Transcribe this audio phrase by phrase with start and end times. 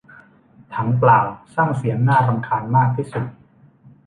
[0.73, 1.19] ถังเปล่า
[1.55, 3.25] สร้างเสียงน่ารำคาญมากที่สุด